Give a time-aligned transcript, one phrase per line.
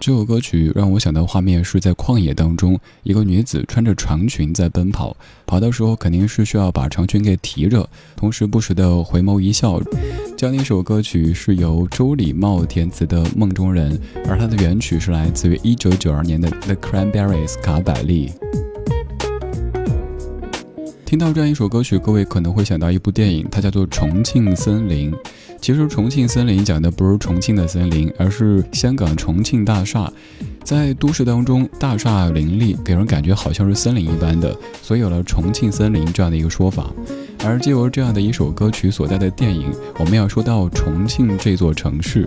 [0.00, 5.14] 这首歌曲让我想到画面是在旷野当中，一个女子穿着长裙在奔跑，
[5.44, 7.86] 跑的时候肯定是需要把长裙给提着，
[8.16, 9.78] 同时不时的回眸一笑。
[10.38, 13.92] 这样的一首歌曲是由周礼茂填词的《梦中人》，
[14.26, 18.32] 而它的原曲是来自于一九九二年的 The Cranberries 卡百利。
[21.04, 25.12] 听到这样一首歌曲，各位可能会想到一部电影，它叫做《重庆森林》。
[25.60, 30.10] 其实，《重庆森林》讲的不是重庆的森林，而是香港重庆大厦。
[30.64, 36.90] 在都市当中，大厦林立，给人感觉好像是森林一般的，所以有了“重庆森林”这样的一个说法。
[37.44, 42.26] 而借由这样的一首歌曲所在的电影，我们要说到重庆这座城市。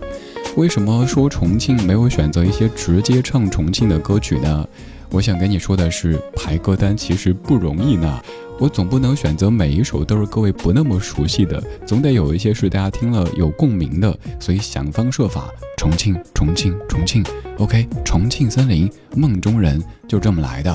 [0.56, 4.68] 为什么说重庆没有选择一些直接唱重庆的歌曲呢？
[5.10, 8.20] 我想跟你说的是，排歌单其实不容易呢。
[8.64, 14.18] 我总不能选择每一首都是各位不那么熟悉的，总得有一些是大家听了有共鸣的。
[14.40, 17.22] 所以想方设法，重庆，重庆，重庆
[17.58, 20.74] ，OK，重庆森林，梦中人就这么来的。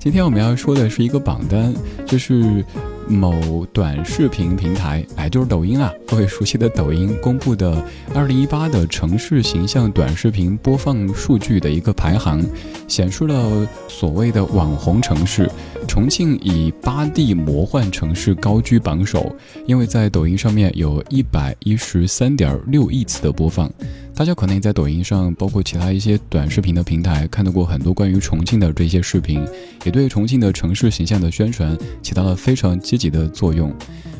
[0.00, 1.72] 今天我们要说的是一个榜单，
[2.04, 2.64] 就是。
[3.08, 7.82] 某短视频平台，哎，就是抖音啊，各位熟悉的抖音公布的
[8.14, 12.44] 二零一八的城市形象短视频播放数据的一个排行，
[12.86, 15.50] 显示了所谓的网红城市，
[15.86, 19.34] 重庆以八 D 魔幻城市高居榜首，
[19.66, 23.70] 因为在抖音上面有一百一十三点六亿次的播放。
[24.18, 29.46] 大家可能也在抖音上，包括其他一些短视频的平台，看到过很多关于重庆的这些视频，
[29.84, 33.72] 也对重庆的城市形象的宣传起到了非常积极的作用。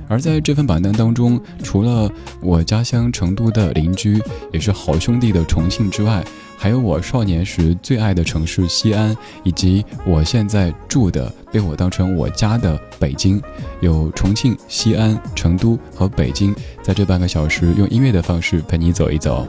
[0.07, 2.09] 而在这份榜单当中，除了
[2.41, 4.23] 我家乡成都的邻居，
[4.53, 6.25] 也是好兄弟的重庆之外，
[6.61, 13.41] 还有我少年时最爱的城市西安，以及我现在住的被我当成我家的北京，
[13.81, 16.53] 有重庆、西安、成都和北京，
[16.83, 19.47] 在这半个小时用音乐的方式陪你走一走。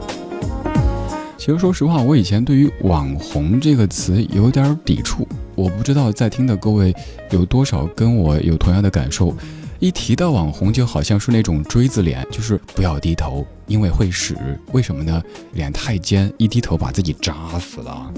[1.36, 5.26] 其实，说实话，我以前对于“网红”这个词有点抵触。
[5.56, 6.94] 我不知道在听的各位
[7.30, 9.34] 有多少跟我有同样的感受。
[9.80, 14.36] 一提到网红，就好像是那种锥子脸，就是不要低头，因为会死。
[14.72, 15.22] 为什么呢？
[15.54, 18.12] 脸太尖，一低头把自己扎死了。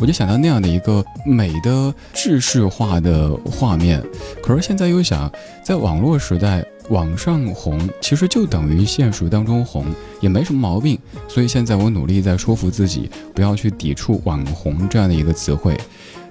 [0.00, 4.04] 我就想到那样的一个美的制式化的画面。
[4.42, 5.32] 可是现在又想，
[5.64, 6.64] 在网络时代。
[6.88, 9.84] 网上红其实就等于现实当中红，
[10.22, 10.98] 也没什么毛病。
[11.28, 15.76] 所以现在我努力在说服自己，不要去抵触“网红”这样的一个词汇。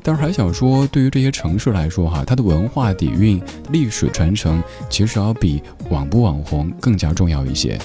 [0.08, 7.78] 但是还想说，对于这些城市来说，哈，它的文化底蕴、历史传承，其实要比网不网红更加重要一些。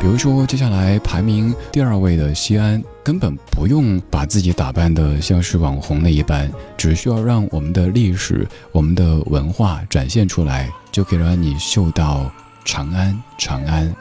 [0.00, 12.30] 比如说，接下来排名第二位的西安，根本不用把自己打扮的像是网红那一般，只需要让我们的历史、我们的文化展现出来，就可以让你嗅到
[12.64, 13.92] 长安，长安。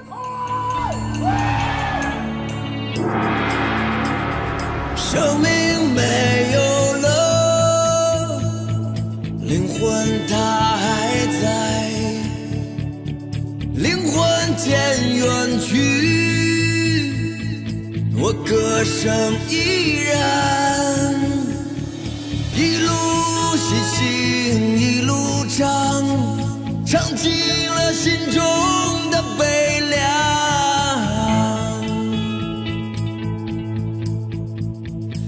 [4.95, 5.95] 生命
[10.01, 10.35] 灵魂，它
[10.77, 11.45] 还在，
[13.75, 14.19] 灵魂
[14.57, 14.69] 渐
[15.17, 15.25] 远
[15.59, 15.69] 去。
[18.17, 19.53] 我歌声依
[20.09, 20.13] 然，
[22.55, 22.89] 一路
[23.57, 23.99] 细行
[24.79, 25.13] 一路
[25.49, 25.69] 唱，
[26.85, 27.31] 唱尽
[27.69, 28.41] 了心中
[29.11, 29.99] 的悲凉。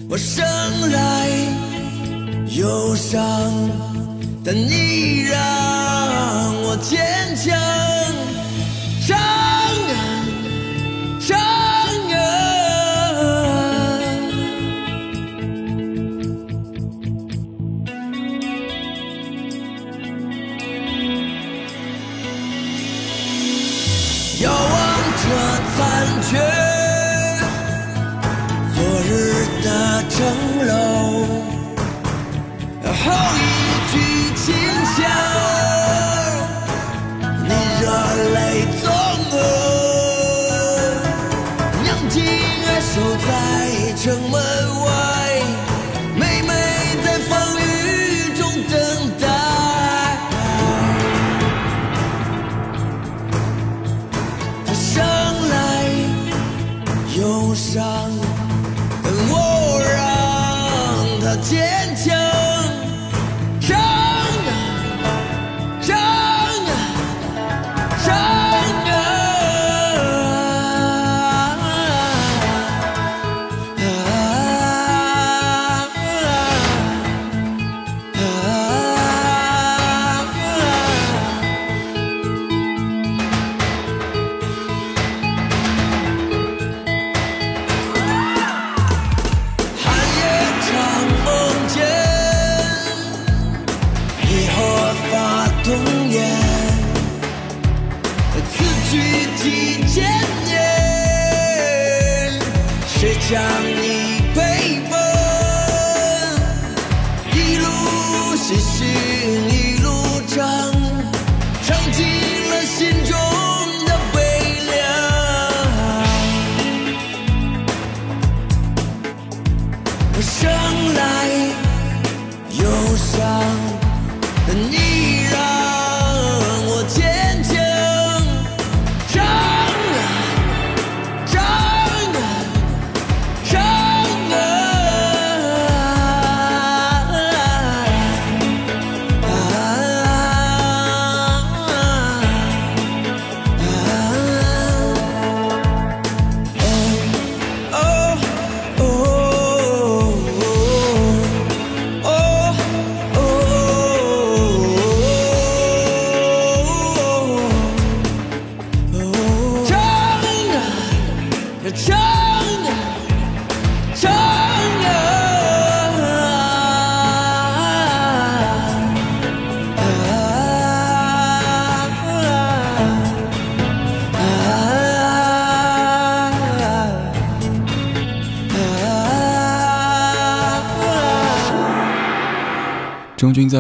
[0.10, 0.44] 我生
[0.92, 1.30] 来
[2.56, 3.22] 忧伤，
[4.46, 7.83] 但你让我坚强。
[42.94, 44.40] 守在城门
[44.86, 44.92] 外，
[46.16, 46.50] 妹妹
[47.04, 47.64] 在风雨
[48.38, 48.74] 中等
[49.20, 49.26] 待。
[54.64, 55.04] 他生
[55.50, 55.54] 来
[57.18, 57.82] 忧伤，
[59.02, 61.93] 等我让他见。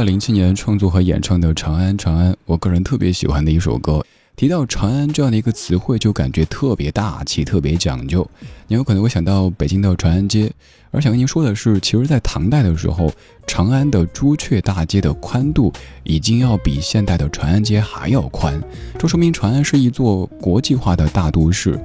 [0.03, 4.05] 在零七年创作和演唱的《长安长安》，我个人特别喜欢的一首歌。
[4.35, 8.29] 提到长安这样的一个词汇，就感觉特别大气，特别讲究。
[8.67, 10.51] 你有可能会想到北京的长安街，
[10.91, 13.09] 而想跟您说的是，其实，在唐代的时候，
[13.47, 15.71] 长安的朱雀大街的宽度
[16.03, 18.61] 已经要比现代的长安街还要宽。
[18.99, 21.79] 这说明长安是一座国际化的大都市。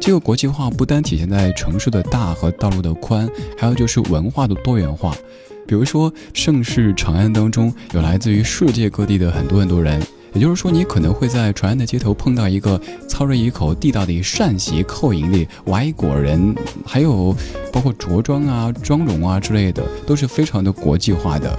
[0.00, 5.14] 这个国际化不单体现在城市的大和道路的宽，还有就是文化的多元化。
[5.68, 16.56] 比如说，盛世长安当中有来自于世界各地的很多很多人，也就是说，你可能会在长安的街头碰到一个操着一口地道的陕西口音的外国人，
[16.86, 17.36] 还有
[17.70, 21.54] 包括着装啊、妆容啊之类的，都是非常的国际化的。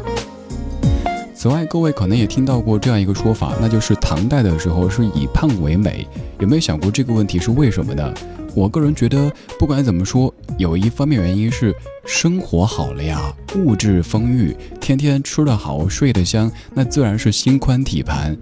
[1.36, 6.08] 此外，各位可能也听到过这样一个说法，那就是唐代的时候是以胖为美。
[6.40, 8.12] 有没有想过这个问题是为什么呢？
[8.56, 11.74] 我个人觉得，不管怎么说，有一方面原因是
[12.06, 18.36] 生活好了呀，物质丰裕，天天吃得好，睡得香，那自然是心宽体盘。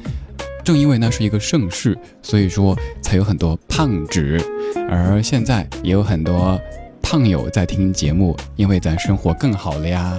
[0.64, 4.42] 正因为那是一个盛世，所以说才有很多胖纸，
[4.90, 6.60] 而现在也有很多
[7.02, 10.14] 胖友在听节目，因为咱生活更好了呀。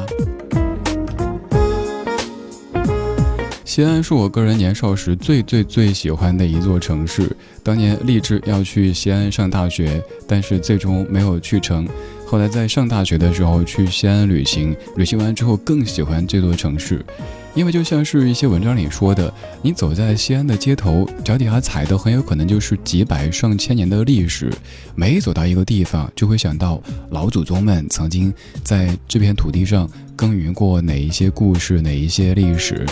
[3.78, 7.30] 西安是我个人年少时最最最喜欢的一座城市。
[7.62, 11.88] 当年立志要去西安上大学，但是最终没有去成。
[12.26, 17.06] 后来在上大学的时候去西安旅行，旅行完之后更喜欢这座城市，
[17.54, 19.32] 因为就像是一些文章里说的，
[19.62, 24.52] 你走在西安的街头，脚底下踩的很有可能就是几百上千年的历史。
[24.96, 32.84] 每走到一个地方，就会想到老祖宗们曾经在这片土地上耕耘过哪一些故事，哪一些历史。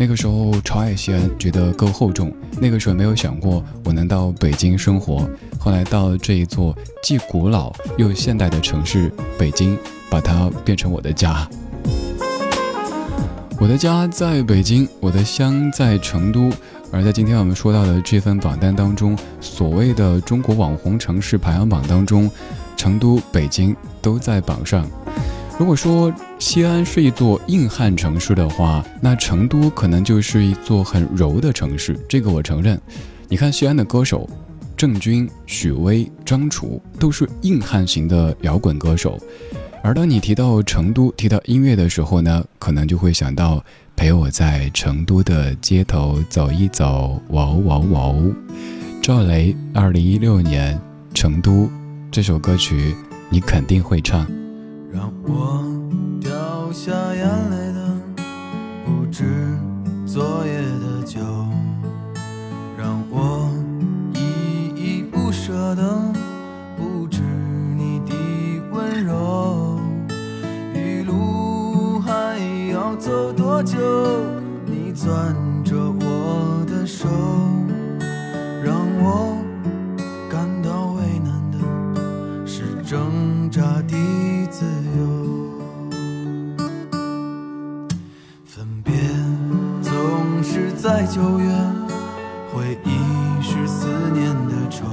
[0.00, 2.32] 那个时候超爱西安，觉得够厚重。
[2.58, 5.28] 那个时候没有想过我能到北京生活，
[5.58, 9.76] 后来到这一座既古老又现代的城市北京，
[10.08, 11.46] 把它变成我的家。
[13.60, 16.50] 我的家在北京，我的乡在成都。
[16.90, 22.30] 而在今天我们说到的这份榜单当中，所谓的中国网红城市排行榜当中，
[22.74, 24.88] 成都、北京都在榜上。
[25.60, 31.94] 如果说西安是一座硬汉城市的话，那成都可能就是一座很柔的城市。
[32.08, 32.80] 这个我承认。
[33.28, 34.26] 你看西安的歌手，
[34.74, 39.20] 郑钧、许巍、张楚都是硬汉型的摇滚歌手。
[39.82, 43.62] 而当你提到成都、提到音乐的时候呢，可能就会想到
[43.94, 48.34] 陪我在成都的街头走一走，哇哦哇哦哇哦！
[49.02, 50.74] 赵雷，二零一六年
[51.14, 51.64] 《成都》
[52.10, 52.94] 这首歌曲，
[53.28, 54.26] 你肯定会唱。
[54.92, 55.64] 让我
[56.20, 57.96] 掉下眼泪的
[58.84, 59.24] 不止
[60.04, 61.20] 昨夜的酒，
[62.76, 63.48] 让我
[64.14, 66.12] 依依不舍的
[66.76, 67.22] 不止
[67.76, 68.14] 你的
[68.72, 69.78] 温柔。
[70.74, 72.36] 一路还
[72.72, 73.78] 要走多久？
[74.66, 77.08] 你攥着我的手，
[78.64, 79.39] 让我
[90.82, 91.52] 在九月，
[92.54, 94.86] 回忆是思念的愁。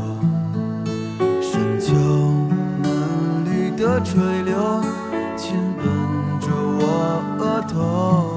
[1.42, 1.94] 深秋
[2.84, 4.84] 嫩绿的垂柳，
[5.38, 5.86] 亲吻
[6.42, 8.37] 着我额头。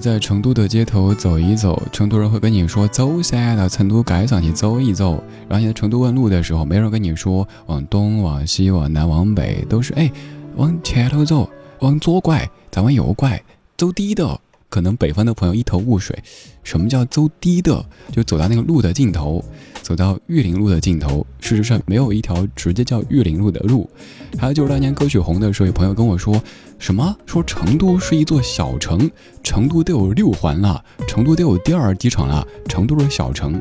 [0.00, 5.22] 在成都的街头走一走，成都人会跟你说走噻，到成都街上去走一走。
[5.48, 10.10] 然后你在成都问路的时候，没人跟你说往东、往西、往南、往北，都是哎
[10.56, 11.48] 往前头走，
[11.80, 13.42] 往左拐，再往右拐，
[13.76, 14.40] 走低的。
[14.70, 16.16] 可能北方的朋友一头雾水，
[16.62, 17.84] 什么叫走低的？
[18.12, 19.44] 就走到那个路的尽头，
[19.82, 21.26] 走到玉林路的尽头。
[21.40, 23.90] 事实上，没有一条直接叫玉林路的路。
[24.38, 26.40] 还有就是当年歌曲红的时候，有朋友跟我说，
[26.78, 29.10] 什么说成都是一座小城，
[29.42, 33.60] 成都都有六环了，成都都有第二机场了，成都是小城。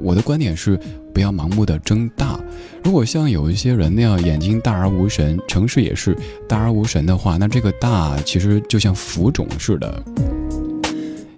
[0.00, 0.78] 我的观点是，
[1.12, 2.40] 不要盲目的争大。
[2.82, 6.16] 如果像有一些人那样眼睛大而无神，城市也是
[6.48, 10.02] 大而无神的话，那这个大其实就像浮肿似的。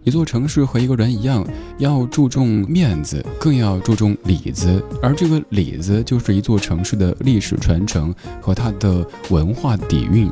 [0.04, 1.46] 一座城市和一个人一样，
[1.78, 4.82] 要注重面子，更要注重里子。
[5.02, 10.30] 而这个里子，就是一座城市的历史传承和它的文化底蕴。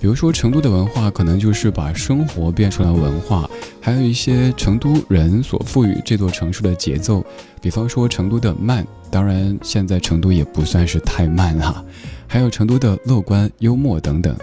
[0.00, 3.48] 比如说，成都的文化可能就是把生活变成了文化，
[3.80, 7.24] 还有一些成都人所赋予这座城市的节奏。
[7.62, 11.82] 比方说，成都的慢，当然现在成都也不算是太慢了。
[12.26, 14.36] 还有成都的乐观、幽默等等。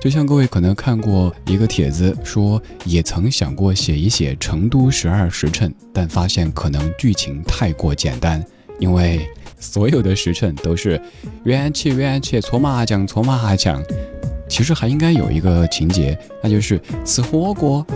[0.00, 8.42] 就像各位可能看过一个帖子，说也曾想过写一写成都十二时辰，但发现可能剧情太过简单，
[8.78, 11.00] 因为所有的时辰都是
[11.44, 13.82] 缘起缘起搓麻将搓麻将。
[14.48, 17.86] 其实还应该有一个情节，那就是吃火锅。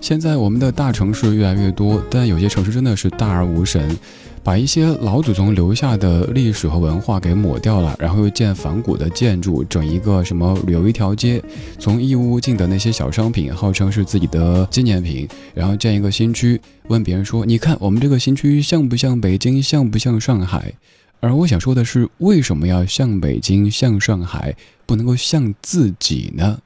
[0.00, 3.98] 现在我们的大城市越来越多，但有些城市真的是大而无神。
[4.48, 11.42] 把一些老祖宗留下的历史和文化给抹掉了，然后又建仿古的建筑，整一个什么旅游一条街，
[11.78, 20.72] 从义乌进的那些小商品，号称是自己的纪念品，然后建一个新区，问别人说：“你看我们这个新区像不像北京，像不像上海？”
[21.20, 24.56] 而我想说的是，为什么要像北京、像上海，
[24.86, 26.58] 不能够像自己呢？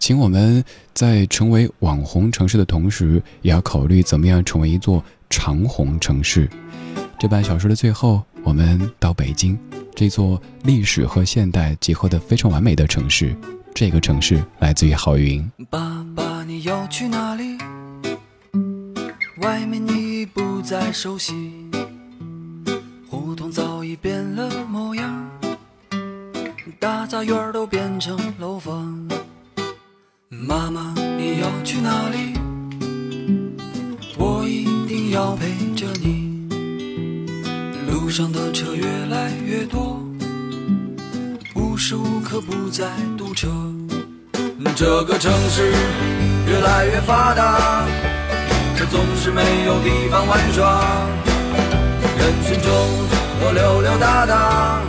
[0.00, 5.00] 请我们在成为网红城市的同时，也要考虑怎么样成为一座
[5.30, 6.50] 长红城市。
[7.18, 9.58] 这半小时的最后，我们到北京，
[9.94, 13.34] 这座历史和现代结合的非常完美的城市。
[13.74, 15.50] 这个城市来自于郝云。
[15.70, 17.56] 爸爸，你要去哪里？
[19.38, 21.52] 外面你不再熟悉。
[23.08, 25.30] 胡同早已变了模样，
[26.78, 29.08] 大杂院都变成楼房。
[30.28, 32.34] 妈妈，你要去哪里？
[34.18, 35.63] 我一定要陪你。
[38.14, 40.00] 路上的车越来越多，
[41.56, 43.48] 无时无刻不在堵车。
[44.76, 45.72] 这个城市
[46.46, 47.84] 越来越发达，
[48.78, 50.80] 可总是没有地方玩耍。
[52.16, 52.70] 人群中。
[53.46, 54.80] 我溜溜达达，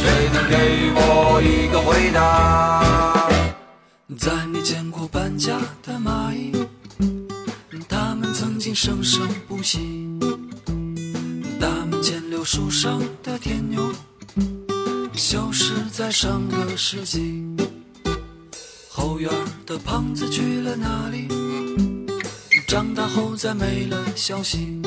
[0.00, 3.28] 谁能给我一个回答？
[4.16, 6.66] 再没见过搬家的蚂蚁，
[7.86, 10.01] 它们曾经生生不息。
[12.02, 13.92] 大门前柳树上的天牛，
[15.14, 17.44] 消失在上个世纪。
[18.90, 19.30] 后院
[19.64, 21.28] 的胖子去了哪里？
[22.66, 24.82] 长大后再没了消息。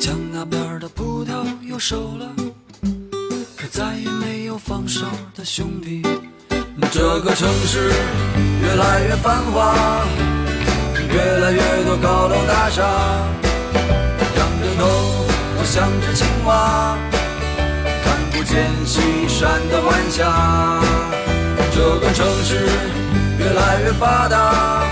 [0.00, 2.34] 墙那边的葡萄又熟了，
[3.56, 5.06] 可再也没有放手
[5.36, 6.02] 的兄弟。
[6.90, 7.92] 这个城市
[8.60, 10.04] 越来越繁华，
[10.96, 12.82] 越来越多高楼大厦。
[14.36, 15.29] 仰着头，
[15.62, 16.96] 我像只青蛙，
[18.02, 20.80] 看不见西山的晚霞。
[21.70, 22.66] 这个城市
[23.38, 24.86] 越来越发达，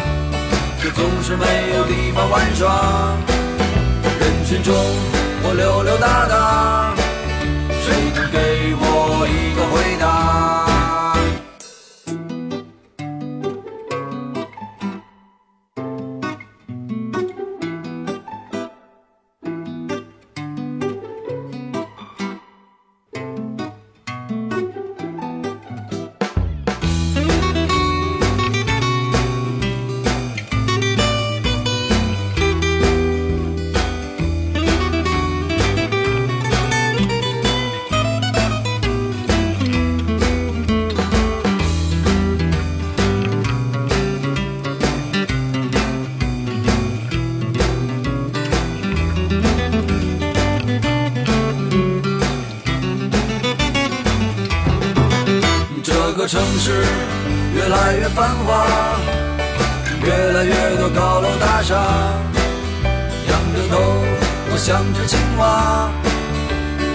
[0.78, 3.16] 却总是没有地方玩耍。
[4.20, 4.74] 人群中，
[5.42, 6.94] 我溜溜达达，
[57.88, 58.66] 越来越繁华，
[60.04, 61.74] 越来越多高楼大厦。
[62.84, 63.80] 仰着头，
[64.50, 65.88] 我像只青蛙，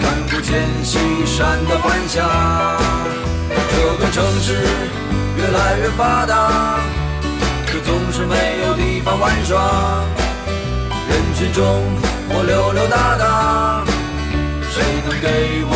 [0.03, 2.21] 看不见西山的晚霞。
[3.71, 4.53] 这个城市
[5.36, 6.79] 越来越发达，
[7.65, 10.03] 可总是没有地方玩耍。
[11.10, 11.82] 人群中，
[12.29, 13.84] 我溜溜达达，
[14.69, 15.73] 谁能给我